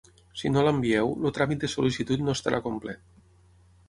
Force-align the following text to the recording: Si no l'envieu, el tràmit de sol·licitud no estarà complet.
Si 0.41 0.49
no 0.53 0.61
l'envieu, 0.67 1.11
el 1.29 1.35
tràmit 1.37 1.61
de 1.65 1.69
sol·licitud 1.73 2.23
no 2.29 2.33
estarà 2.39 2.61
complet. 2.69 3.05